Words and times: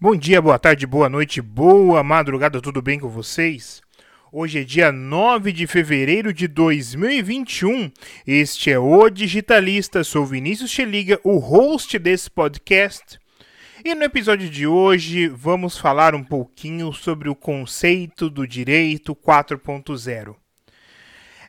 Bom 0.00 0.14
dia, 0.14 0.40
boa 0.40 0.60
tarde, 0.60 0.86
boa 0.86 1.08
noite, 1.08 1.42
boa 1.42 2.04
madrugada, 2.04 2.60
tudo 2.60 2.80
bem 2.80 3.00
com 3.00 3.08
vocês? 3.08 3.82
Hoje 4.30 4.60
é 4.60 4.62
dia 4.62 4.92
9 4.92 5.50
de 5.50 5.66
fevereiro 5.66 6.32
de 6.32 6.46
2021. 6.46 7.90
Este 8.24 8.70
é 8.70 8.78
o 8.78 9.10
Digitalista. 9.10 10.04
Sou 10.04 10.24
Vinícius 10.24 10.70
Cheliga, 10.70 11.18
o 11.24 11.38
host 11.38 11.98
desse 11.98 12.30
podcast. 12.30 13.18
E 13.84 13.92
no 13.92 14.04
episódio 14.04 14.48
de 14.48 14.68
hoje 14.68 15.26
vamos 15.26 15.76
falar 15.76 16.14
um 16.14 16.22
pouquinho 16.22 16.92
sobre 16.92 17.28
o 17.28 17.34
conceito 17.34 18.30
do 18.30 18.46
direito 18.46 19.16
4.0. 19.16 20.36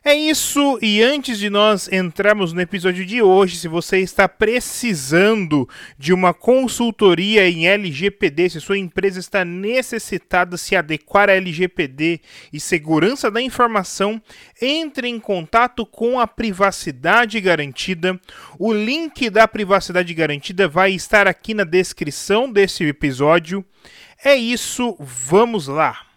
É 0.02 0.14
isso, 0.14 0.78
e 0.80 1.02
antes 1.02 1.38
de 1.38 1.50
nós 1.50 1.86
entrarmos 1.92 2.54
no 2.54 2.60
episódio 2.62 3.04
de 3.04 3.20
hoje, 3.20 3.56
se 3.56 3.68
você 3.68 3.98
está 3.98 4.26
precisando 4.26 5.68
de 5.98 6.14
uma 6.14 6.32
consultoria 6.32 7.46
em 7.46 7.66
LGPD, 7.66 8.48
se 8.48 8.60
sua 8.62 8.78
empresa 8.78 9.20
está 9.20 9.44
necessitada 9.44 10.56
se 10.56 10.74
adequar 10.74 11.28
a 11.28 11.34
LGPD 11.34 12.22
e 12.50 12.58
segurança 12.58 13.30
da 13.30 13.42
informação, 13.42 14.22
entre 14.60 15.06
em 15.06 15.20
contato 15.20 15.84
com 15.84 16.18
a 16.18 16.26
Privacidade 16.26 17.38
Garantida. 17.38 18.18
O 18.58 18.72
link 18.72 19.28
da 19.28 19.46
Privacidade 19.46 20.14
Garantida 20.14 20.66
vai 20.66 20.92
estar 20.92 21.28
aqui 21.28 21.52
na 21.52 21.64
descrição 21.64 22.50
desse 22.50 22.84
episódio. 22.84 23.62
É 24.24 24.34
isso, 24.34 24.96
vamos 24.98 25.66
lá! 25.66 26.09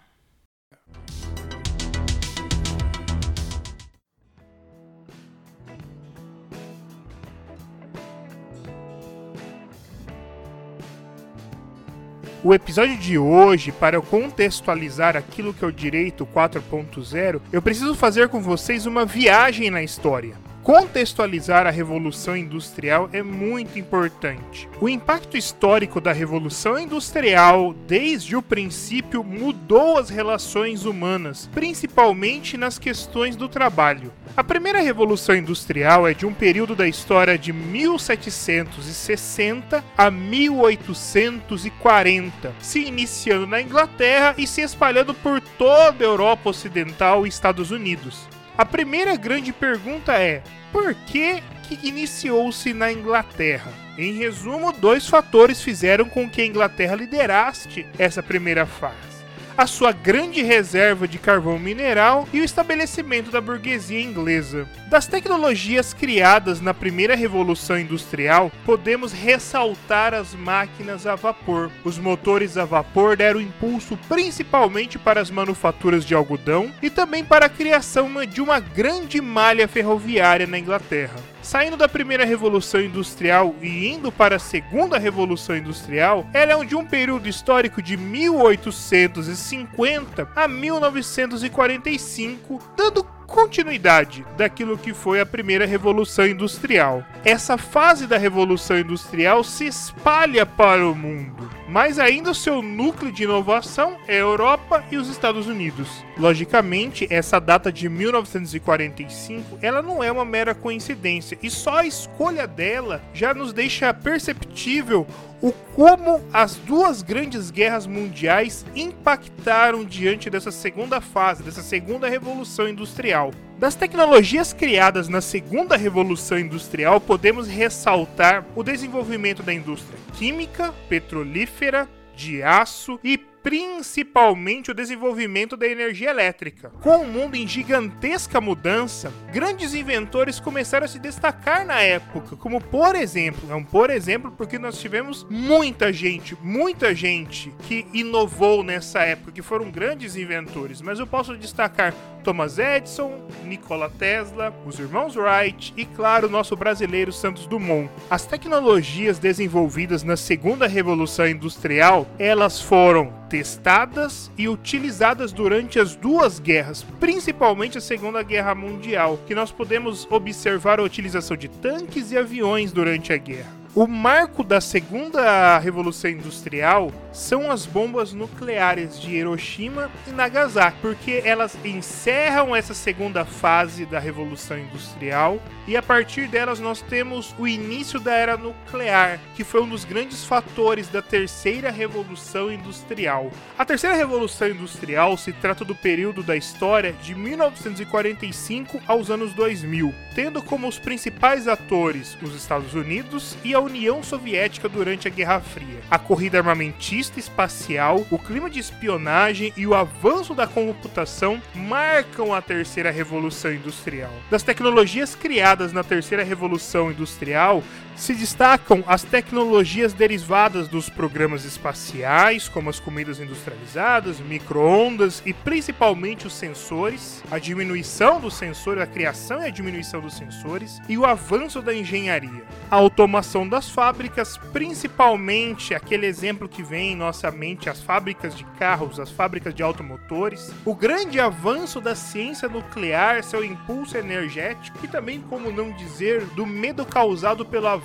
O 12.46 12.54
episódio 12.54 12.98
de 12.98 13.18
hoje, 13.18 13.72
para 13.72 13.96
eu 13.96 14.02
contextualizar 14.02 15.16
aquilo 15.16 15.54
que 15.54 15.64
é 15.64 15.68
o 15.68 15.72
direito 15.72 16.26
4.0, 16.26 17.40
eu 17.54 17.62
preciso 17.62 17.96
fazer 17.96 18.28
com 18.28 18.42
vocês 18.42 18.86
uma 18.86 19.06
viagem 19.06 19.72
na 19.72 19.82
história. 19.82 20.36
Contextualizar 20.64 21.68
a 21.68 21.70
Revolução 21.70 22.36
Industrial 22.38 23.10
é 23.12 23.22
muito 23.22 23.78
importante. 23.78 24.70
O 24.80 24.88
impacto 24.88 25.36
histórico 25.36 26.00
da 26.00 26.14
Revolução 26.14 26.80
Industrial, 26.80 27.76
desde 27.86 28.38
o 28.38 28.42
princípio, 28.42 29.26
mudou 29.26 29.98
as 29.98 30.10
relações 30.10 30.86
humanas, 30.86 31.50
principalmente 31.54 32.56
nas 32.56 32.80
questões 32.80 33.36
do 33.36 33.50
trabalho. 33.50 34.14
A 34.38 34.44
primeira 34.44 34.80
Revolução 34.80 35.36
Industrial 35.36 36.08
é 36.08 36.14
de 36.14 36.26
um 36.26 36.34
período 36.34 36.78
da 36.78 36.88
história 36.88 37.38
de 37.38 37.52
1760 37.52 39.84
a 39.98 40.10
1840, 40.10 42.54
se 42.62 42.86
iniciando 42.86 43.46
na 43.46 43.62
Inglaterra 43.62 44.34
e 44.38 44.48
se 44.48 44.62
espalhando 44.62 45.14
por 45.14 45.42
toda 45.42 46.06
a 46.06 46.08
Europa 46.08 46.52
Ocidental 46.52 47.26
e 47.26 47.30
Estados 47.30 47.70
Unidos. 47.70 48.32
A 48.58 48.66
primeira 48.66 49.16
grande 49.16 49.52
pergunta 49.52 50.14
é: 50.14 50.44
por 50.72 50.94
que, 50.94 51.42
que 51.64 51.88
iniciou-se 51.88 52.74
na 52.74 52.92
Inglaterra? 52.92 53.72
Em 53.98 54.14
resumo, 54.14 54.72
dois 54.72 55.08
fatores 55.08 55.62
fizeram 55.62 56.06
com 56.06 56.30
que 56.30 56.42
a 56.42 56.46
Inglaterra 56.46 56.96
liderasse 56.96 57.86
essa 57.98 58.24
primeira 58.24 58.66
fase 58.66 59.13
a 59.58 59.68
sua 59.68 59.92
grande 59.92 60.42
reserva 60.42 61.08
de 61.08 61.18
carvão 61.18 61.60
mineral 61.60 62.28
e 62.34 62.42
o 62.42 62.44
estabelecimento 62.44 63.32
da 63.32 63.42
burguesia 63.42 64.02
inglesa. 64.02 64.68
Das 64.90 65.08
tecnologias 65.08 65.94
criadas 65.94 66.62
na 66.62 66.74
primeira 66.74 67.16
revolução 67.16 67.80
industrial, 67.80 68.52
podemos 68.66 69.12
ressaltar 69.12 70.14
as 70.14 70.34
máquinas 70.34 71.06
a 71.08 71.16
vapor. 71.16 71.72
Os 71.84 71.98
motores 71.98 72.58
a 72.58 72.66
vapor 72.66 73.18
deram 73.18 73.42
impulso 73.42 73.98
principalmente 74.08 74.98
para 75.00 75.22
as 75.22 75.32
manufaturas 75.32 76.06
de 76.06 76.14
algodão 76.14 76.72
e 76.82 76.90
também 76.90 77.24
para 77.24 77.46
a 77.46 77.50
criação 77.50 78.04
de 78.26 78.42
uma 78.42 78.60
grande 78.60 79.22
malha 79.22 79.68
ferroviária 79.68 80.46
na 80.46 80.60
Inglaterra. 80.60 81.33
Saindo 81.44 81.76
da 81.76 81.90
primeira 81.90 82.24
revolução 82.26 82.80
industrial 82.80 83.54
e 83.62 83.90
indo 83.90 84.14
para 84.14 84.38
a 84.38 84.40
segunda 84.40 84.98
revolução 84.98 85.58
industrial, 85.58 86.26
ela 86.34 86.54
é 86.54 86.66
de 86.66 86.74
um 86.74 86.86
período 86.86 87.28
histórico 87.28 87.82
de 87.82 87.98
1850 87.98 90.30
a 90.34 90.48
1945, 90.48 92.62
dando 92.78 93.04
continuidade 93.28 94.26
daquilo 94.38 94.78
que 94.78 94.94
foi 94.94 95.20
a 95.20 95.26
primeira 95.26 95.66
revolução 95.66 96.26
industrial. 96.26 97.04
Essa 97.26 97.58
fase 97.58 98.08
da 98.08 98.18
revolução 98.18 98.80
industrial 98.80 99.44
se 99.44 99.66
espalha 99.66 100.46
para 100.46 100.88
o 100.88 100.96
mundo, 100.96 101.50
mas 101.68 102.00
ainda 102.00 102.32
o 102.32 102.36
seu 102.36 102.62
núcleo 102.62 103.12
de 103.12 103.24
inovação 103.24 103.98
é 104.08 104.16
a 104.16 104.20
Europa 104.20 104.84
e 104.92 104.98
os 104.98 105.08
Estados 105.08 105.48
Unidos. 105.48 106.04
Logicamente, 106.18 107.08
essa 107.10 107.40
data 107.40 107.72
de 107.72 107.88
1945, 107.90 109.60
ela 109.62 109.82
não 109.82 110.04
é 110.04 110.12
uma 110.12 110.26
mera 110.26 110.54
coincidência 110.54 111.38
e 111.42 111.50
só 111.50 111.78
a 111.78 111.86
escolha 111.86 112.48
dela 112.48 113.02
já 113.14 113.34
nos 113.34 113.54
deixa 113.54 113.94
perceptível 113.94 115.08
o 115.42 115.52
como 115.76 116.24
as 116.32 116.56
duas 116.56 117.02
grandes 117.02 117.52
guerras 117.52 117.86
mundiais 117.86 118.66
impactaram 118.74 119.84
diante 119.84 120.30
dessa 120.30 120.52
segunda 120.52 121.02
fase, 121.02 121.44
dessa 121.44 121.62
segunda 121.62 122.08
revolução 122.08 122.70
industrial. 122.70 123.32
Das 123.64 123.76
tecnologias 123.76 124.52
criadas 124.52 125.08
na 125.08 125.22
segunda 125.22 125.78
revolução 125.78 126.38
industrial, 126.38 127.00
podemos 127.00 127.48
ressaltar 127.48 128.46
o 128.58 128.62
desenvolvimento 128.62 129.42
da 129.42 129.54
indústria 129.54 129.98
química, 130.18 130.74
petrolífera, 130.90 131.88
de 132.14 132.44
aço 132.44 133.00
e 133.02 133.18
principalmente 133.18 134.72
o 134.72 134.74
desenvolvimento 134.74 135.58
da 135.58 135.68
energia 135.68 136.10
elétrica. 136.10 136.72
Com 136.82 136.98
o 136.98 137.08
mundo 137.08 137.36
em 137.36 137.46
gigantesca 137.46 138.40
mudança, 138.40 139.12
grandes 139.34 139.74
inventores 139.74 140.40
começaram 140.40 140.86
a 140.86 140.88
se 140.88 140.98
destacar 140.98 141.66
na 141.66 141.82
época, 141.82 142.38
como 142.38 142.62
por 142.62 142.96
exemplo, 142.96 143.52
é 143.52 143.56
um 143.56 143.64
por 143.64 143.90
exemplo 143.90 144.32
porque 144.32 144.58
nós 144.58 144.80
tivemos 144.80 145.26
muita 145.30 145.92
gente, 145.92 146.38
muita 146.42 146.96
gente 146.96 147.54
que 147.68 147.86
inovou 147.94 148.64
nessa 148.64 149.02
época, 149.02 149.34
que 149.34 149.42
foram 149.42 149.70
grandes 149.70 150.16
inventores, 150.16 150.82
mas 150.82 151.00
eu 151.00 151.08
posso 151.08 151.38
destacar 151.38 151.94
Thomas 152.24 152.58
Edison, 152.58 153.28
Nikola 153.44 153.90
Tesla, 153.90 154.54
os 154.66 154.80
irmãos 154.80 155.16
Wright 155.16 155.74
e, 155.76 155.86
claro, 155.86 156.28
o 156.28 156.32
nosso 156.32 156.56
brasileiro 156.56 157.12
Santos 157.12 157.46
Dumont. 157.46 157.90
As 158.10 158.26
tecnologias 158.26 159.20
desenvolvidas 159.20 160.04
na 160.04 160.16
segunda 160.16 160.66
revolução 160.66 161.28
industrial, 161.28 162.08
elas 162.18 162.62
foram 162.62 163.14
testadas 163.30 164.32
e 164.38 164.48
utilizadas 164.48 165.34
durante 165.34 165.80
as 165.80 165.96
duas 165.96 166.40
guerras, 166.40 166.86
principalmente 167.00 167.78
a 167.78 167.82
Segunda 167.82 168.24
Guerra 168.24 168.56
Mundial, 168.56 169.20
que 169.26 169.36
nós 169.36 169.52
podemos 169.52 170.08
observar 170.10 170.80
a 170.80 170.84
utilização 170.84 171.36
de 171.36 171.48
tanques 171.48 172.12
e 172.12 172.18
aviões 172.18 172.72
durante 172.72 173.12
a 173.12 173.18
guerra. 173.18 173.63
O 173.76 173.88
marco 173.88 174.44
da 174.44 174.62
segunda 174.62 175.58
revolução 175.58 176.12
industrial 176.12 176.92
são 177.12 177.50
as 177.50 177.66
bombas 177.66 178.14
nucleares 178.14 179.02
de 179.02 179.16
Hiroshima 179.16 179.90
e 180.08 180.12
Nagasaki, 180.12 180.78
porque 180.80 181.24
elas 181.26 181.58
encerram 181.66 182.56
essa 182.56 182.76
segunda 182.76 183.26
fase 183.26 183.84
da 183.84 183.98
revolução 183.98 184.60
industrial 184.60 185.40
e 185.68 185.76
a 185.76 185.82
partir 185.82 186.28
delas 186.28 186.60
nós 186.60 186.82
temos 186.82 187.34
o 187.40 187.48
início 187.48 188.00
da 188.00 188.14
era 188.14 188.38
nuclear, 188.38 189.20
que 189.36 189.44
foi 189.44 189.64
um 189.64 189.70
dos 189.70 189.86
grandes 189.86 190.24
fatores 190.24 190.88
da 190.88 191.02
terceira 191.02 191.72
revolução 191.72 192.52
industrial. 192.52 193.32
A 193.58 193.66
terceira 193.66 193.96
revolução 193.96 194.50
industrial 194.50 195.18
se 195.18 195.32
trata 195.34 195.66
do 195.66 195.74
período 195.74 196.22
da 196.22 196.36
história 196.36 196.94
de 196.94 197.16
1945 197.16 198.82
aos 198.86 199.10
anos 199.10 199.34
2000, 199.34 199.92
tendo 200.14 200.44
como 200.44 200.68
os 200.68 200.78
principais 200.78 201.48
atores 201.48 202.16
os 202.22 202.36
Estados 202.36 202.76
Unidos 202.76 203.36
e 203.44 203.56
a 203.56 203.63
União 203.64 204.04
Soviética 204.04 204.68
durante 204.70 205.08
a 205.08 205.12
Guerra 205.12 205.40
Fria. 205.40 205.80
A 205.90 205.98
corrida 205.98 206.38
armamentista 206.38 207.20
espacial, 207.20 208.06
o 208.12 208.20
clima 208.20 208.50
de 208.50 208.60
espionagem 208.60 209.54
e 209.56 209.66
o 209.66 209.74
avanço 209.74 210.36
da 210.36 210.46
computação 210.46 211.42
marcam 211.56 212.34
a 212.34 212.42
terceira 212.42 212.92
revolução 212.92 213.54
industrial. 213.54 214.12
Das 214.30 214.44
tecnologias 214.44 215.16
criadas 215.16 215.74
na 215.74 215.84
terceira 215.84 216.24
revolução 216.24 216.92
industrial, 216.92 217.64
se 217.96 218.14
destacam 218.14 218.84
as 218.88 219.04
tecnologias 219.04 219.94
derivadas 219.94 220.68
dos 220.68 220.90
programas 220.90 221.46
espaciais, 221.46 222.50
como 222.50 222.70
as 222.70 222.80
comidas 222.80 223.20
industrializadas, 223.20 224.20
microondas 224.20 225.22
e 225.26 225.34
principalmente 225.34 226.28
os 226.28 226.34
sensores, 226.34 227.24
a 227.30 227.38
diminuição 227.38 228.20
dos 228.20 228.34
sensores, 228.34 228.82
a 228.82 228.88
criação 228.88 229.42
e 229.42 229.46
a 229.46 229.50
diminuição 229.50 230.02
dos 230.02 230.16
sensores 230.16 230.82
e 230.90 230.98
o 230.98 231.06
avanço 231.06 231.62
da 231.62 231.74
engenharia. 231.74 232.44
A 232.70 232.76
automação 232.76 233.48
das 233.48 233.70
fábricas, 233.70 234.38
principalmente 234.52 235.74
aquele 235.74 236.06
exemplo 236.06 236.50
que 236.50 236.64
vem 236.64 236.94
em 236.94 236.96
nossa 236.96 237.30
mente, 237.32 237.70
as 237.70 237.82
fábricas 237.82 238.36
de 238.36 238.44
carros, 238.58 239.00
as 239.00 239.12
fábricas 239.12 239.54
de 239.54 239.62
automotores, 239.62 240.52
o 240.66 240.76
grande 240.76 241.20
avanço 241.20 241.80
da 241.80 241.96
ciência 241.96 242.50
nuclear, 242.50 243.24
seu 243.24 243.44
impulso 243.44 243.98
energético 243.98 244.80
e 244.84 244.88
também, 244.88 245.22
como 245.22 245.52
não 245.52 245.72
dizer, 245.72 246.26
do 246.28 246.46
medo 246.46 246.86
causado 246.86 247.46
pelo 247.46 247.68
avanço 247.68 247.83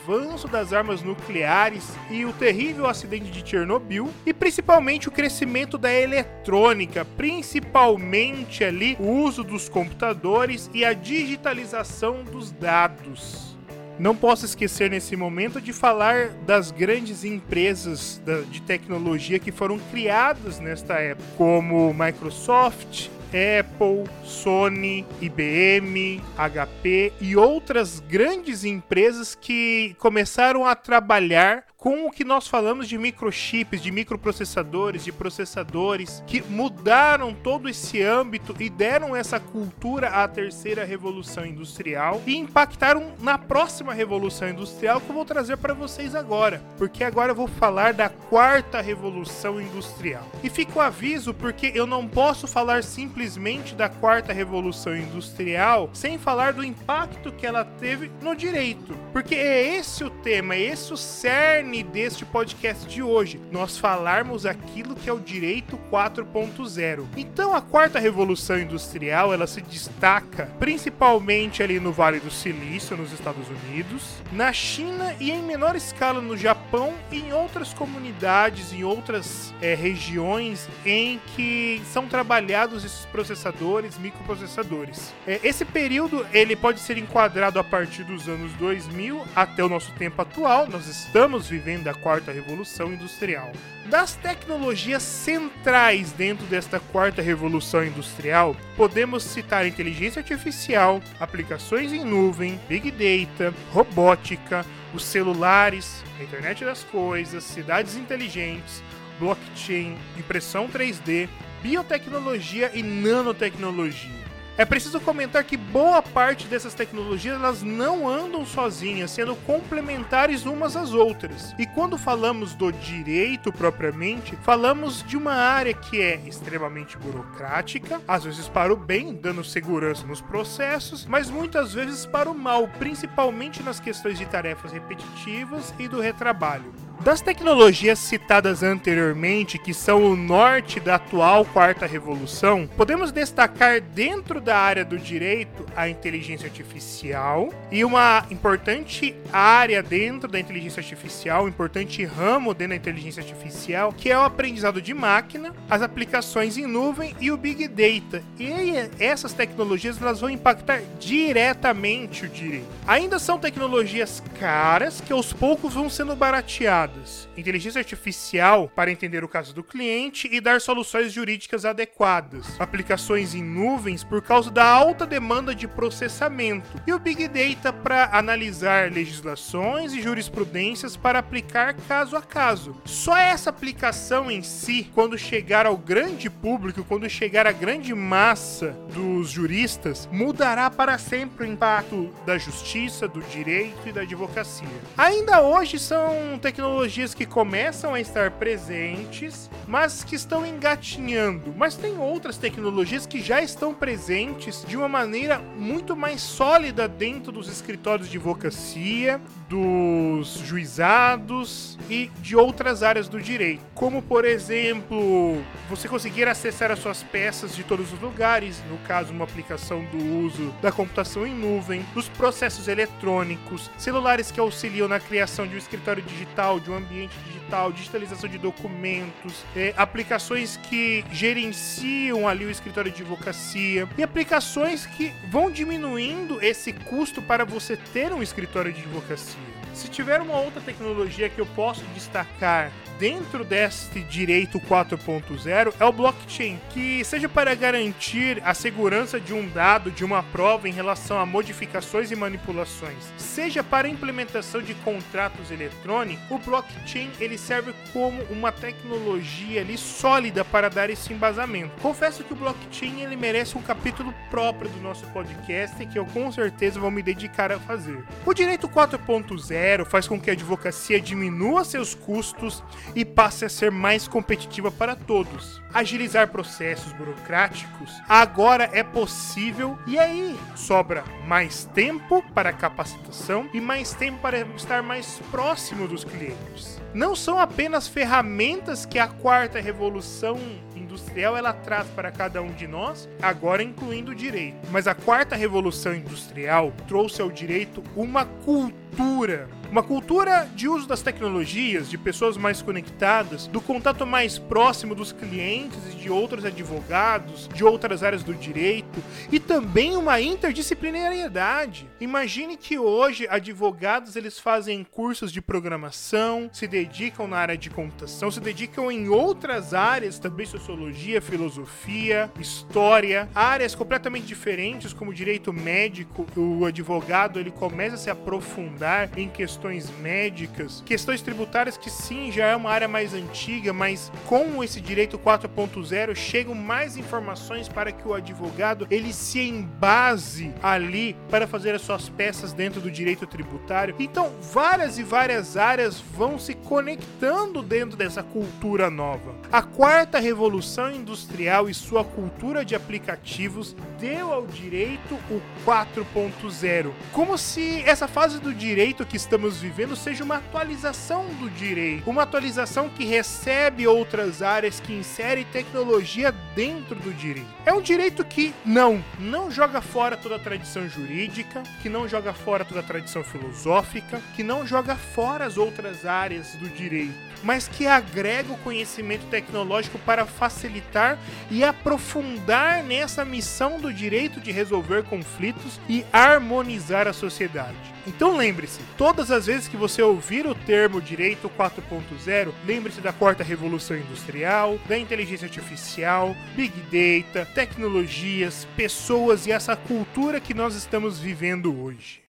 das 0.51 0.73
armas 0.73 1.03
nucleares 1.03 1.85
e 2.11 2.25
o 2.25 2.33
terrível 2.33 2.87
acidente 2.87 3.31
de 3.31 3.49
Chernobyl, 3.49 4.09
e 4.25 4.33
principalmente 4.33 5.09
o 5.09 5.13
crescimento 5.13 5.77
da 5.77 5.93
eletrônica, 5.93 7.05
principalmente 7.05 8.65
ali 8.65 8.97
o 8.99 9.07
uso 9.07 9.45
dos 9.45 9.69
computadores 9.69 10.71
e 10.73 10.85
a 10.85 10.93
digitalização 10.93 12.25
dos 12.25 12.51
dados. 12.51 13.57
Não 13.99 14.15
posso 14.15 14.45
esquecer 14.45 14.89
nesse 14.89 15.17
momento 15.17 15.61
de 15.61 15.73
falar 15.73 16.29
das 16.47 16.71
grandes 16.71 17.25
empresas 17.25 18.23
de 18.51 18.63
tecnologia 18.63 19.41
que 19.41 19.51
foram 19.51 19.79
criadas 19.91 20.61
nesta 20.61 20.95
época, 20.95 21.29
como 21.37 21.93
Microsoft, 21.93 23.09
Apple, 23.29 24.05
Sony, 24.25 25.07
IBM, 25.21 26.23
HP 26.37 27.13
e 27.21 27.37
outras 27.37 28.01
grandes 28.01 28.65
empresas 28.65 29.35
que 29.35 29.95
começaram 29.99 30.65
a 30.65 30.75
trabalhar 30.75 31.65
com 31.79 32.07
o 32.07 32.11
que 32.11 32.25
nós 32.25 32.49
falamos 32.49 32.89
de 32.89 32.99
microchips, 32.99 33.81
de 33.81 33.93
microprocessadores, 33.93 35.05
de 35.05 35.13
processadores, 35.13 36.25
que 36.27 36.43
mudaram 36.43 37.33
todo 37.33 37.69
esse 37.69 38.03
âmbito 38.03 38.55
e 38.59 38.69
deram 38.69 39.15
essa 39.15 39.39
cultura 39.39 40.09
à 40.09 40.27
terceira 40.27 40.85
revolução 40.85 41.47
industrial 41.47 42.21
e 42.27 42.37
impactaram 42.37 43.13
na 43.21 43.39
próxima 43.39 43.95
revolução 43.95 44.49
industrial 44.49 45.01
que 45.01 45.09
eu 45.09 45.15
vou 45.15 45.25
trazer 45.25 45.57
para 45.57 45.73
vocês 45.73 46.17
agora, 46.17 46.61
porque 46.77 47.05
agora 47.05 47.31
eu 47.31 47.37
vou 47.37 47.47
falar 47.47 47.95
da 47.95 48.09
quarta 48.09 48.81
revolução 48.81 49.61
industrial. 49.61 50.27
E 50.43 50.51
fica 50.51 50.81
o 50.81 50.83
aviso 50.83 51.33
porque 51.33 51.71
eu 51.73 51.87
não 51.87 52.09
posso 52.09 52.49
falar 52.49 52.83
simplesmente 52.83 53.77
da 53.77 53.89
quarta 53.89 54.33
revolução 54.33 54.97
industrial 54.97 55.91
sem 55.93 56.19
falar 56.19 56.55
do 56.55 56.65
impacto 56.65 57.31
que 57.31 57.47
ela 57.47 57.65
teve 57.65 58.11
no 58.21 58.35
direito, 58.35 58.99
porque 59.13 59.37
é 59.37 59.77
esse 59.77 60.03
o 60.03 60.11
tema, 60.11 60.57
é 60.57 60.61
esse 60.63 60.93
o 60.93 60.97
cerne 60.97 61.68
cerne 61.69 61.83
deste 61.83 62.25
podcast 62.25 62.89
de 62.89 63.03
hoje, 63.03 63.39
nós 63.53 63.77
falarmos 63.77 64.47
aquilo 64.47 64.95
que 64.95 65.09
é 65.09 65.13
o 65.13 65.21
direito 65.21 65.79
4.0. 65.91 67.05
Então 67.17 67.55
a 67.55 67.61
quarta 67.61 67.99
revolução 67.99 68.59
industrial, 68.59 69.35
ela 69.35 69.47
se 69.47 69.61
destaca 69.61 70.47
principalmente 70.59 71.63
ali 71.63 71.79
no 71.79 71.93
Vale 71.93 72.21
do 72.21 72.31
Silício, 72.31 72.97
nos 72.97 73.13
Estados 73.13 73.47
Unidos, 73.49 74.15
na 74.33 74.53
China 74.53 75.15
e 75.21 75.31
em 75.31 75.43
menor 75.43 75.77
escala 75.77 76.23
no 76.23 76.37
Japão 76.37 76.68
e 77.11 77.21
em 77.21 77.33
outras 77.33 77.73
comunidades, 77.73 78.73
em 78.73 78.85
outras 78.85 79.55
é, 79.61 79.75
regiões 79.75 80.69
em 80.85 81.19
que 81.35 81.81
são 81.93 82.07
trabalhados 82.07 82.85
esses 82.85 83.07
processadores, 83.07 83.99
microprocessadores. 83.99 85.15
É, 85.27 85.41
esse 85.43 85.65
período 85.65 86.27
ele 86.33 86.55
pode 86.55 86.81
ser 86.81 86.99
enquadrado 86.99 87.59
a 87.59 87.65
partir 87.65 88.05
dos 88.05 88.29
anos 88.29 88.53
2000 88.55 89.25
até 89.35 89.65
o 89.65 89.69
nosso 89.69 89.93
tempo 89.93 90.21
atual. 90.21 90.69
Nós 90.69 90.87
estamos 90.87 91.49
vivendo 91.49 91.89
a 91.89 91.95
quarta 91.95 92.33
revolução 92.33 92.93
industrial. 92.93 93.53
Das 93.87 94.15
tecnologias 94.15 95.03
centrais 95.03 96.13
dentro 96.13 96.45
desta 96.47 96.79
quarta 96.79 97.23
revolução 97.23 97.83
industrial, 97.83 98.55
podemos 98.77 99.23
citar 99.23 99.67
inteligência 99.67 100.21
artificial, 100.21 101.01
aplicações 101.19 101.91
em 101.91 102.05
nuvem, 102.05 102.61
big 102.69 102.91
data, 102.91 103.55
robótica, 103.73 104.67
os 104.95 105.03
celulares, 105.05 106.03
a 106.19 106.23
internet 106.23 106.65
das 106.65 106.85
coisas, 106.85 107.45
cidades 107.45 107.97
inteligentes, 107.97 108.83
blockchain, 109.19 109.97
impressão 110.17 110.69
3D, 110.69 111.29
biotecnologia 111.63 112.71
e 112.75 112.83
nanotecnologia. 112.83 114.19
É 114.59 114.65
preciso 114.65 115.01
comentar 115.01 115.45
que 115.45 115.57
boa 115.57 116.03
parte 116.03 116.49
dessas 116.49 116.75
tecnologias 116.75 117.37
elas 117.37 117.63
não 117.63 118.09
andam 118.09 118.45
sozinhas, 118.45 119.13
sendo 119.13 119.37
complementares 119.37 120.47
umas 120.47 120.77
às 120.77 120.93
outras. 120.93 121.55
E 121.57 121.65
quando 121.65 121.97
falamos 121.97 122.57
do 122.57 122.73
direito 122.73 123.53
propriamente, 123.53 124.35
falamos 124.43 125.05
de 125.05 125.17
uma 125.17 125.33
área 125.33 125.73
que 125.73 126.03
é 126.03 126.17
extremamente 126.27 126.99
burocrática, 126.99 128.03
às 128.09 128.25
vezes 128.25 128.49
para 128.49 128.73
o 128.73 128.77
bem, 128.77 129.15
dando 129.15 129.45
segurança 129.45 130.05
nos 130.05 130.21
processos, 130.21 131.07
mas 131.07 131.31
muitas 131.31 131.73
vezes 131.73 132.05
para 132.05 132.29
o 132.29 132.35
mal, 132.37 132.67
principalmente 132.67 133.63
nas 133.63 133.79
questões 133.79 134.19
de 134.19 134.27
tarefas 134.27 134.73
repetitivas 134.73 135.73
e 135.79 135.87
do 135.87 136.01
retrabalho. 136.01 136.88
Das 137.05 137.21
tecnologias 137.21 138.01
citadas 138.01 138.63
anteriormente, 138.63 139.57
que 139.57 139.73
são 139.73 140.03
o 140.03 140.17
norte 140.17 140.81
da 140.81 140.97
atual 140.97 141.45
quarta 141.45 141.87
revolução, 141.87 142.69
podemos 142.77 143.13
destacar 143.13 143.81
dentro 143.81 144.41
da 144.41 144.59
área 144.59 144.85
do 144.85 144.99
direito 144.99 145.65
a 145.77 145.89
inteligência 145.89 146.47
artificial 146.47 147.51
e 147.71 147.85
uma 147.85 148.27
importante 148.33 149.15
área 149.33 149.81
dentro 149.81 150.29
da 150.29 150.41
inteligência 150.41 150.81
artificial, 150.81 151.45
um 151.45 151.49
importante 151.49 152.05
ramo 152.05 152.53
dentro 152.53 152.71
da 152.71 152.77
inteligência 152.77 153.23
artificial, 153.23 153.93
que 153.93 154.11
é 154.11 154.19
o 154.19 154.25
aprendizado 154.25 154.83
de 154.83 154.93
máquina, 154.93 155.55
as 155.71 155.83
aplicações 155.83 156.59
em 156.59 156.67
nuvem 156.67 157.15
e 157.21 157.31
o 157.31 157.37
big 157.37 157.69
data. 157.69 158.23
E 158.39 158.73
essas 158.99 159.33
tecnologias 159.33 160.03
elas 160.03 160.21
vão 160.21 160.31
impactar 160.31 160.83
diretamente 160.99 162.27
o 162.27 162.29
direito. 162.29 162.67
Ainda 162.87 163.21
são 163.21 163.39
tecnologias 163.39 164.21
caras 164.41 165.01
que 165.01 165.13
aos 165.13 165.33
poucos 165.33 165.75
vão 165.75 165.89
sendo 165.89 166.17
barateadas 166.17 166.88
inteligência 167.37 167.79
artificial 167.79 168.71
para 168.75 168.91
entender 168.91 169.23
o 169.23 169.29
caso 169.29 169.55
do 169.55 169.63
cliente 169.63 170.29
e 170.31 170.41
dar 170.41 170.61
soluções 170.61 171.13
jurídicas 171.13 171.65
adequadas, 171.65 172.59
aplicações 172.59 173.35
em 173.35 173.43
nuvens 173.43 174.03
por 174.03 174.23
causa 174.23 174.51
da 174.51 174.65
alta 174.65 175.07
demanda 175.07 175.55
de 175.55 175.69
processamento, 175.69 176.81
e 176.87 176.93
o 176.93 176.99
Big 176.99 177.29
Data 177.29 177.73
para 177.73 178.17
analisar 178.17 178.91
legislações 178.91 179.93
e 179.93 180.01
jurisprudências 180.01 180.97
para 180.97 181.19
aplicar 181.19 181.75
caso 181.75 182.17
a 182.17 182.23
caso. 182.23 182.77
Só 182.85 183.17
essa 183.17 183.51
aplicação 183.51 184.31
em 184.31 184.43
si, 184.43 184.91
quando 184.95 185.19
chegar 185.19 185.67
ao 185.67 185.77
grande 185.77 186.31
público, 186.31 186.85
quando 186.85 187.09
chegar 187.09 187.47
à 187.47 187.53
grande 187.53 187.95
massa 187.95 188.77
dos 188.93 189.31
juristas, 189.31 190.09
mudará 190.11 190.71
para 190.71 190.99
sempre 190.99 191.47
o 191.47 191.51
impacto 191.51 192.13
da 192.25 192.39
justiça, 192.39 193.07
do 193.07 193.21
direito 193.23 193.89
e 193.89 193.93
da 193.93 194.03
advocacia. 194.03 194.69
Ainda 194.97 195.41
hoje 195.41 195.79
são 195.79 196.39
tecnologias 196.41 196.78
tecnologias 196.79 197.13
que 197.13 197.27
começam 197.27 197.93
a 197.93 198.01
estar 198.01 198.31
presentes, 198.31 199.51
mas 199.67 200.05
que 200.05 200.15
estão 200.15 200.47
engatinhando. 200.47 201.53
Mas 201.57 201.75
tem 201.75 201.99
outras 201.99 202.39
tecnologias 202.39 203.05
que 203.05 203.21
já 203.21 203.43
estão 203.43 203.75
presentes 203.75 204.65
de 204.65 204.77
uma 204.77 204.89
maneira 204.89 205.41
muito 205.57 205.97
mais 205.97 206.21
sólida 206.21 206.87
dentro 206.87 207.33
dos 207.33 207.49
escritórios 207.49 208.09
de 208.09 208.17
advocacia, 208.17 209.21
dos 209.49 210.35
juizados 210.45 211.77
e 211.91 212.11
de 212.21 212.37
outras 212.37 212.85
áreas 212.85 213.09
do 213.09 213.21
direito. 213.21 213.63
Como, 213.75 214.01
por 214.01 214.25
exemplo, 214.25 215.43
você 215.69 215.89
conseguir 215.89 216.29
acessar 216.29 216.71
as 216.71 216.79
suas 216.79 217.03
peças 217.03 217.57
de 217.57 217.65
todos 217.65 217.93
os 217.93 218.01
lugares, 218.01 218.63
no 218.71 218.79
caso, 218.87 219.13
uma 219.13 219.25
aplicação 219.25 219.85
do 219.87 219.99
uso 220.25 220.55
da 220.63 220.71
computação 220.71 221.27
em 221.27 221.35
nuvem, 221.35 221.85
dos 221.93 222.09
processos 222.09 222.69
eletrônicos, 222.69 223.69
celulares 223.79 224.31
que 224.31 224.39
auxiliam 224.39 224.87
na 224.87 225.01
criação 225.01 225.47
de 225.47 225.57
um 225.57 225.59
escritório 225.59 226.03
digital, 226.03 226.61
de 226.69 226.73
um 226.73 226.77
ambiente 226.77 227.17
digital, 227.27 227.73
digitalização 227.73 228.29
de 228.29 228.37
documentos, 228.37 229.43
é, 229.57 229.73
aplicações 229.77 230.59
que 230.59 231.03
gerenciam 231.11 232.29
ali 232.29 232.45
o 232.45 232.51
escritório 232.51 232.93
de 232.93 233.03
advocacia 233.03 233.89
e 233.97 234.03
aplicações 234.03 234.85
que 234.85 235.13
vão 235.31 235.51
diminuindo 235.51 236.43
esse 236.45 236.73
custo 236.73 237.23
para 237.23 237.45
você 237.45 237.77
ter 237.77 238.13
um 238.13 238.23
escritório 238.23 238.73
de 238.73 238.81
advocacia. 238.83 239.58
Se 239.79 239.87
tiver 239.87 240.21
uma 240.21 240.41
outra 240.41 240.61
tecnologia 240.61 241.29
que 241.29 241.41
eu 241.41 241.47
posso 241.47 241.85
destacar 241.95 242.73
dentro 242.99 243.45
deste 243.45 244.01
direito 244.01 244.59
4.0 244.59 245.73
é 245.79 245.85
o 245.85 245.93
blockchain, 245.93 246.59
que 246.71 247.05
seja 247.05 247.29
para 247.29 247.55
garantir 247.55 248.43
a 248.45 248.55
segurança 248.55 249.21
de 249.21 249.33
um 249.33 249.49
dado, 249.49 249.89
de 249.93 250.05
uma 250.05 250.21
prova 250.21 250.69
em 250.69 250.73
relação 250.73 251.21
a 251.21 251.25
modificações 251.25 252.11
e 252.11 252.17
manipulações, 252.17 252.97
seja 253.17 253.63
para 253.63 253.89
implementação 253.89 254.61
de 254.61 254.75
contratos 254.75 255.53
eletrônicos, 255.53 256.25
o 256.29 256.39
blockchain 256.39 257.11
ele 257.21 257.39
serve 257.39 257.73
como 257.93 258.21
uma 258.25 258.51
tecnologia 258.51 259.61
ali 259.61 259.79
sólida 259.79 260.45
para 260.45 260.69
dar 260.69 260.91
esse 260.91 261.13
embasamento. 261.13 261.81
Confesso 261.81 262.25
que 262.25 262.33
o 262.33 262.37
blockchain 262.37 263.03
ele 263.03 263.15
merece 263.15 263.57
um 263.57 263.63
capítulo 263.63 264.13
próprio 264.29 264.69
do 264.71 264.81
nosso 264.81 265.07
podcast 265.09 265.87
que 265.87 265.99
eu 266.01 266.07
com 266.07 266.33
certeza 266.33 266.81
vou 266.81 266.91
me 266.91 267.01
dedicar 267.01 267.53
a 267.53 267.61
fazer. 267.61 268.05
O 268.27 268.35
direito 268.35 268.69
4.0 268.69 269.68
faz 269.85 270.09
com 270.09 270.21
que 270.21 270.31
a 270.31 270.33
advocacia 270.33 271.01
diminua 271.01 271.65
seus 271.65 271.95
custos 271.95 272.63
e 272.95 273.05
passe 273.05 273.45
a 273.45 273.49
ser 273.49 273.71
mais 273.71 274.09
competitiva 274.09 274.71
para 274.71 274.97
todos. 274.97 275.61
Agilizar 275.73 276.29
processos 276.29 276.93
burocráticos 276.93 277.93
agora 278.09 278.71
é 278.73 278.83
possível 278.83 279.79
e 279.87 279.99
aí 279.99 280.37
sobra 280.57 281.05
mais 281.27 281.65
tempo 281.75 282.23
para 282.35 282.53
capacitação 282.53 283.49
e 283.53 283.61
mais 283.61 283.93
tempo 283.93 284.19
para 284.19 284.41
estar 284.57 284.83
mais 284.83 285.21
próximo 285.31 285.87
dos 285.87 286.05
clientes. 286.05 286.81
Não 286.95 287.15
são 287.15 287.39
apenas 287.39 287.87
ferramentas 287.87 288.87
que 288.87 288.99
a 288.99 289.09
quarta 289.09 289.61
revolução 289.61 290.39
industrial 290.75 291.37
ela 291.37 291.53
traz 291.53 291.87
para 291.89 292.11
cada 292.11 292.41
um 292.41 292.51
de 292.51 292.67
nós, 292.67 293.09
agora 293.21 293.63
incluindo 293.63 294.13
o 294.13 294.15
direito. 294.15 294.57
Mas 294.71 294.87
a 294.87 294.95
quarta 294.95 295.37
revolução 295.37 295.95
industrial 295.95 296.73
trouxe 296.87 297.21
ao 297.21 297.31
direito 297.31 297.83
uma 297.95 298.25
cultura 298.25 298.88
cultura 298.89 299.49
uma 299.71 299.83
cultura 299.83 300.49
de 300.55 300.67
uso 300.67 300.89
das 300.89 301.03
tecnologias, 301.03 301.91
de 301.91 301.99
pessoas 301.99 302.39
mais 302.39 302.63
conectadas, 302.63 303.47
do 303.47 303.61
contato 303.61 304.07
mais 304.07 304.39
próximo 304.39 304.95
dos 304.95 305.13
clientes 305.13 305.79
e 305.93 305.97
de 305.97 306.11
outros 306.11 306.45
advogados, 306.45 307.49
de 307.53 307.63
outras 307.63 308.03
áreas 308.03 308.23
do 308.23 308.35
direito 308.35 309.03
e 309.31 309.39
também 309.39 309.95
uma 309.95 310.21
interdisciplinariedade. 310.21 311.87
Imagine 312.01 312.57
que 312.57 312.79
hoje 312.79 313.29
advogados 313.29 314.17
eles 314.17 314.39
fazem 314.39 314.83
cursos 314.85 315.31
de 315.31 315.43
programação, 315.43 316.49
se 316.51 316.67
dedicam 316.67 317.29
na 317.29 317.37
área 317.37 317.59
de 317.59 317.69
computação, 317.69 318.31
se 318.31 318.41
dedicam 318.41 318.91
em 318.91 319.09
outras 319.09 319.75
áreas, 319.75 320.19
também 320.19 320.47
sociologia, 320.47 321.21
filosofia, 321.21 322.33
história, 322.41 323.29
áreas 323.35 323.75
completamente 323.75 324.27
diferentes 324.27 324.95
como 324.95 325.13
direito 325.13 325.53
médico. 325.53 326.27
O 326.35 326.65
advogado 326.65 327.39
ele 327.39 327.51
começa 327.51 327.97
a 327.97 327.99
se 327.99 328.09
aprofundar 328.09 328.78
em 329.17 329.29
questões 329.29 329.59
questões 329.59 329.91
médicas, 330.01 330.83
questões 330.87 331.21
tributárias 331.21 331.77
que 331.77 331.91
sim, 331.91 332.31
já 332.31 332.47
é 332.47 332.55
uma 332.55 332.71
área 332.71 332.87
mais 332.87 333.13
antiga, 333.13 333.73
mas 333.73 334.13
com 334.27 334.63
esse 334.63 334.81
direito 334.81 335.19
4.0 335.19 336.15
chegam 336.15 336.55
mais 336.55 336.97
informações 336.97 337.69
para 337.69 337.91
que 337.91 338.07
o 338.07 338.15
advogado 338.15 338.87
ele 338.89 339.13
se 339.13 339.41
embase 339.41 340.55
ali 340.63 341.17
para 341.29 341.47
fazer 341.47 341.75
as 341.75 341.83
suas 341.83 342.09
peças 342.09 342.53
dentro 342.53 342.81
do 342.81 342.91
direito 342.91 343.27
tributário. 343.27 343.95
Então, 343.99 344.33
várias 344.41 344.99
e 344.99 345.03
várias 345.03 345.57
áreas 345.57 346.01
vão 346.01 346.39
se 346.39 346.55
conectando 346.55 347.63
dentro 347.63 347.97
dessa 347.97 348.23
cultura 348.23 348.89
nova. 348.89 349.35
A 349.51 349.63
quarta 349.63 350.19
revolução 350.19 350.93
industrial 350.93 351.69
e 351.69 351.75
sua 351.75 352.05
cultura 352.05 352.65
de 352.65 352.75
aplicativos 352.75 353.75
deu 353.99 354.33
ao 354.33 354.47
direito 354.47 355.15
o 355.31 355.43
4.0, 355.67 356.93
como 357.13 357.37
se 357.37 357.83
essa 357.83 358.07
fase 358.07 358.39
do 358.39 358.55
direito 358.55 358.68
que 359.07 359.17
estamos 359.17 359.61
vivendo 359.61 359.97
seja 359.97 360.23
uma 360.23 360.37
atualização 360.37 361.27
do 361.41 361.49
direito, 361.49 362.09
uma 362.09 362.23
atualização 362.23 362.89
que 362.89 363.05
recebe 363.05 363.87
outras 363.87 364.43
áreas, 364.43 364.79
que 364.79 364.93
insere 364.93 365.45
tecnologia 365.45 366.33
dentro 366.55 366.95
do 366.97 367.13
direito. 367.13 367.49
É 367.65 367.73
um 367.73 367.81
direito 367.81 368.25
que 368.25 368.55
não, 368.65 369.03
não 369.19 369.51
joga 369.51 369.81
fora 369.81 370.17
toda 370.17 370.37
a 370.37 370.39
tradição 370.39 370.89
jurídica, 370.89 371.63
que 371.83 371.89
não 371.89 372.09
joga 372.09 372.33
fora 372.33 372.65
toda 372.65 372.81
a 372.81 372.83
tradição 372.83 373.25
filosófica, 373.25 374.21
que 374.37 374.43
não 374.43 374.67
joga 374.67 374.97
fora 374.97 375.47
as 375.47 375.57
outras 375.57 376.05
áreas 376.05 376.55
do 376.57 376.69
direito 376.69 377.29
mas 377.43 377.69
que 377.69 377.87
agrega 377.87 378.53
o 378.53 378.59
conhecimento 378.59 379.27
tecnológico 379.27 379.99
para 379.99 380.27
facilitar 380.27 381.19
e 381.51 381.63
aprofundar 381.63 382.83
nessa 382.83 383.25
missão 383.25 383.79
do 383.79 383.93
direito 383.93 384.41
de 384.41 384.51
resolver 384.51 385.05
conflitos 385.05 385.81
e 385.89 386.05
harmonizar 386.13 387.07
a 387.07 387.13
sociedade. 387.13 387.77
Então 388.07 388.37
lembre-se, 388.59 388.81
todas 388.97 389.31
as 389.31 389.47
vezes 389.47 389.69
que 389.69 389.77
você 389.77 390.03
ouvir 390.03 390.45
o 390.45 390.55
termo 390.55 391.01
direito 391.01 391.49
4.0, 391.49 392.53
lembre-se 392.67 393.01
da 393.01 393.13
quarta 393.13 393.45
revolução 393.45 393.97
industrial, 393.97 394.79
da 394.89 394.99
inteligência 394.99 395.47
artificial, 395.47 396.35
big 396.57 396.73
data, 396.91 397.47
tecnologias, 397.55 398.67
pessoas 398.77 399.47
e 399.47 399.53
essa 399.53 399.77
cultura 399.77 400.41
que 400.41 400.55
nós 400.55 400.75
estamos 400.75 401.21
vivendo 401.21 401.81
hoje. 401.81 402.23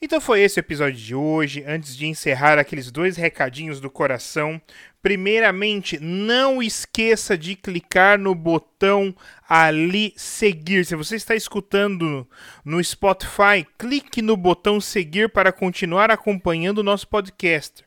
Então 0.00 0.20
foi 0.20 0.42
esse 0.42 0.58
o 0.58 0.60
episódio 0.60 1.00
de 1.00 1.14
hoje. 1.14 1.64
Antes 1.66 1.96
de 1.96 2.06
encerrar 2.06 2.58
aqueles 2.58 2.90
dois 2.90 3.16
recadinhos 3.16 3.80
do 3.80 3.90
coração, 3.90 4.60
primeiramente, 5.04 6.00
não 6.00 6.62
esqueça 6.62 7.36
de 7.36 7.54
clicar 7.54 8.18
no 8.18 8.34
botão 8.34 9.14
ali 9.46 10.14
seguir. 10.16 10.86
Se 10.86 10.96
você 10.96 11.16
está 11.16 11.34
escutando 11.34 12.26
no 12.64 12.82
Spotify, 12.82 13.66
clique 13.76 14.22
no 14.22 14.34
botão 14.34 14.80
seguir 14.80 15.28
para 15.28 15.52
continuar 15.52 16.10
acompanhando 16.10 16.78
o 16.78 16.82
nosso 16.82 17.06
podcast. 17.06 17.84